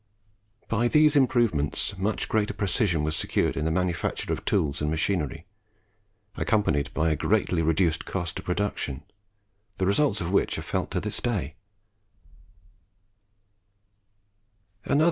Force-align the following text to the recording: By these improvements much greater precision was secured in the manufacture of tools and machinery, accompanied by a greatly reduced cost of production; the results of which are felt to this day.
By 0.67 0.87
these 0.87 1.15
improvements 1.15 1.95
much 1.95 2.27
greater 2.27 2.55
precision 2.55 3.03
was 3.03 3.15
secured 3.15 3.55
in 3.55 3.65
the 3.65 3.69
manufacture 3.69 4.33
of 4.33 4.43
tools 4.45 4.81
and 4.81 4.89
machinery, 4.89 5.45
accompanied 6.35 6.91
by 6.95 7.11
a 7.11 7.15
greatly 7.15 7.61
reduced 7.61 8.03
cost 8.03 8.39
of 8.39 8.45
production; 8.45 9.03
the 9.77 9.85
results 9.85 10.19
of 10.19 10.31
which 10.31 10.57
are 10.57 10.63
felt 10.63 10.89
to 10.89 10.99
this 10.99 11.19
day. 11.19 11.53